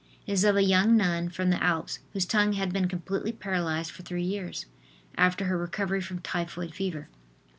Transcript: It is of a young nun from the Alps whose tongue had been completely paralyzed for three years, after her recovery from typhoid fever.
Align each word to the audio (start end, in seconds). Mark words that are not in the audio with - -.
It 0.25 0.31
is 0.31 0.43
of 0.43 0.55
a 0.55 0.63
young 0.63 0.97
nun 0.97 1.29
from 1.29 1.51
the 1.51 1.61
Alps 1.63 1.99
whose 2.13 2.25
tongue 2.25 2.53
had 2.53 2.73
been 2.73 2.87
completely 2.87 3.31
paralyzed 3.31 3.91
for 3.91 4.01
three 4.01 4.23
years, 4.23 4.65
after 5.15 5.45
her 5.45 5.59
recovery 5.59 6.01
from 6.01 6.17
typhoid 6.21 6.73
fever. 6.73 7.07